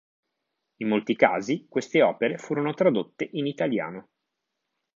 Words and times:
In 0.77 0.87
molti 0.87 1.15
casi 1.15 1.67
queste 1.69 2.01
opere 2.01 2.39
furono 2.39 2.73
tradotte 2.73 3.29
in 3.33 3.45
italiano. 3.45 4.09